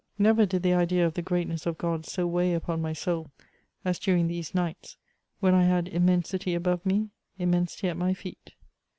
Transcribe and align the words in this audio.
Never 0.17 0.47
did 0.47 0.63
the 0.63 0.73
idea 0.73 1.05
of 1.05 1.13
the 1.13 1.21
greatness 1.21 1.67
of 1.67 1.77
God 1.77 2.07
so 2.07 2.25
weigh 2.25 2.55
upon 2.55 2.81
my 2.81 2.91
soul 2.91 3.29
as 3.85 3.99
during 3.99 4.27
these 4.27 4.55
nights, 4.55 4.97
when 5.41 5.53
I 5.53 5.65
had 5.65 5.87
immensity 5.87 6.55
above 6.55 6.83
me, 6.83 7.09
immensity 7.37 7.87
at 7.87 7.97
my 7.97 8.15
feet. 8.15 8.55